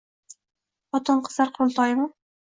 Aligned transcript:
Xotin-qizlar 0.95 1.51
qurultoyimi? 1.57 2.09